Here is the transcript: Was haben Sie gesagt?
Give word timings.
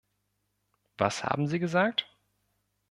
Was 0.97 1.23
haben 1.23 1.47
Sie 1.47 1.59
gesagt? 1.59 2.09